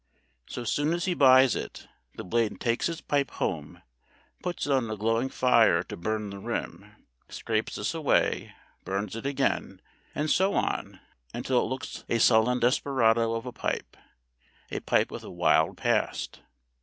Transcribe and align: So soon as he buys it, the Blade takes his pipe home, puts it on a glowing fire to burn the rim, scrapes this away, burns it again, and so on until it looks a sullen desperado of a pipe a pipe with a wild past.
So 0.47 0.63
soon 0.63 0.93
as 0.95 1.05
he 1.05 1.13
buys 1.13 1.55
it, 1.55 1.87
the 2.15 2.23
Blade 2.23 2.59
takes 2.59 2.87
his 2.87 3.01
pipe 3.01 3.29
home, 3.29 3.83
puts 4.41 4.65
it 4.65 4.71
on 4.71 4.89
a 4.89 4.97
glowing 4.97 5.29
fire 5.29 5.83
to 5.83 5.95
burn 5.95 6.31
the 6.31 6.39
rim, 6.39 7.05
scrapes 7.29 7.75
this 7.75 7.93
away, 7.93 8.51
burns 8.83 9.15
it 9.15 9.27
again, 9.27 9.79
and 10.15 10.27
so 10.31 10.55
on 10.55 11.01
until 11.35 11.59
it 11.59 11.69
looks 11.69 12.03
a 12.09 12.17
sullen 12.17 12.59
desperado 12.59 13.35
of 13.35 13.45
a 13.45 13.51
pipe 13.51 13.95
a 14.71 14.79
pipe 14.79 15.11
with 15.11 15.23
a 15.23 15.29
wild 15.29 15.77
past. 15.77 16.41